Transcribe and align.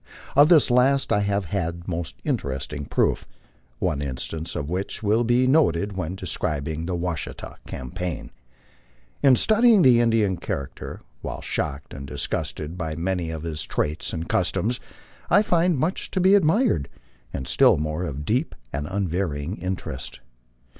Of 0.35 0.49
this 0.49 0.71
last 0.71 1.11
I 1.13 1.19
have 1.19 1.45
had 1.45 1.87
most 1.87 2.15
interesting 2.23 2.85
proof, 2.85 3.27
one 3.77 4.01
instance 4.01 4.55
of 4.55 4.67
which 4.67 5.03
will 5.03 5.23
be 5.23 5.45
noted 5.45 5.95
when 5.95 6.15
describing 6.15 6.87
the 6.87 6.95
Washita 6.95 7.57
campaign. 7.67 8.31
In 9.21 9.35
studying 9.35 9.83
the 9.83 10.01
Indian 10.01 10.39
char 10.39 10.67
acter, 10.73 11.01
while 11.21 11.39
shocked 11.43 11.93
and 11.93 12.07
disgusted 12.07 12.79
by 12.79 12.95
many 12.95 13.29
of 13.29 13.43
his 13.43 13.63
traits 13.63 14.11
and 14.11 14.27
customs, 14.27 14.79
I 15.29 15.43
find 15.43 15.77
much 15.77 16.09
to 16.09 16.19
be 16.19 16.33
admired, 16.33 16.89
and 17.31 17.47
still 17.47 17.77
more 17.77 18.03
of 18.03 18.25
deep 18.25 18.55
and 18.73 18.87
unvarying 18.87 19.57
interest. 19.57 20.19